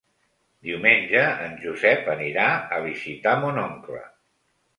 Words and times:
Diumenge 0.69 1.21
en 1.47 1.53
Josep 1.65 2.09
anirà 2.15 2.47
a 2.79 2.81
visitar 2.87 3.35
mon 3.45 3.61
oncle. 3.67 4.03